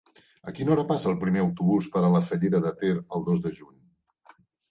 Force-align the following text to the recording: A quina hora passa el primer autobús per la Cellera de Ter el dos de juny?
A 0.51 0.53
quina 0.59 0.71
hora 0.75 0.85
passa 0.91 1.09
el 1.11 1.17
primer 1.23 1.43
autobús 1.43 1.89
per 1.95 2.03
la 2.15 2.23
Cellera 2.29 2.63
de 2.65 2.73
Ter 2.81 2.91
el 3.17 3.27
dos 3.31 3.45
de 3.47 3.55
juny? 3.61 3.79